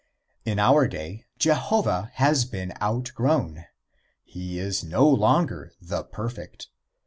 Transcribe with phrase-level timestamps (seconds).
[0.45, 3.65] In our day Jehovah has been outgrown.
[4.23, 6.69] He is no longer the perfect.